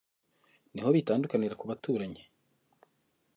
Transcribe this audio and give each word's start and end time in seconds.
Niho 0.73 0.89
bitandukanira 0.95 1.57
ku 1.59 1.65
baturanye 1.71 2.23